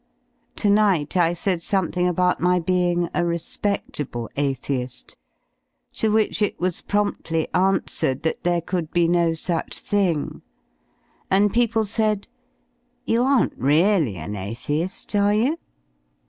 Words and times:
/j^ 0.53 0.55
To 0.63 0.69
night 0.71 1.15
I 1.15 1.33
said 1.35 1.61
something 1.61 2.07
about 2.07 2.39
my 2.39 2.57
being 2.59 3.05
a 3.13 3.21
respedlable 3.23 4.29
atheist, 4.35 5.15
to 5.93 6.11
which 6.11 6.41
it 6.41 6.59
was 6.59 6.81
promptly 6.81 7.47
answered 7.53 8.23
that 8.23 8.43
there 8.43 8.61
could 8.61 8.89
be 8.93 9.07
no 9.07 9.33
such 9.33 9.77
thing: 9.79 10.41
and 11.29 11.53
people 11.53 11.85
said 11.85 12.27
"You 13.05 13.21
aren't 13.21 13.53
really 13.55 14.15
an 14.15 14.33
athei^, 14.33 15.21
are 15.23 15.35
you?" 15.35 15.59